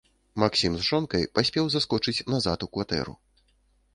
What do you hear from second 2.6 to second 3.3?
у кватэру.